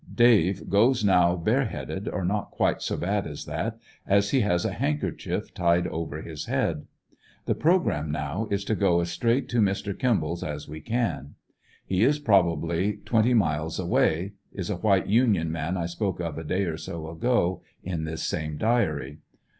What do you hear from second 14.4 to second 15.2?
is a white